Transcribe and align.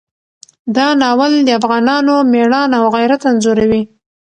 دا 0.75 0.87
ناول 1.01 1.33
د 1.43 1.49
افغانانو 1.59 2.15
مېړانه 2.31 2.77
او 2.81 2.85
غیرت 2.95 3.21
انځوروي. 3.29 3.81